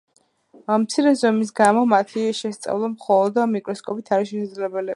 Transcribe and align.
მცირე 0.83 1.11
ზომის 1.19 1.51
გამო 1.59 1.83
მათი 1.91 2.23
შესწავლა 2.39 2.89
მხოლოდ 2.95 3.39
მიკროსკოპით 3.53 4.11
არის 4.19 4.33
შესაძლებელი. 4.35 4.89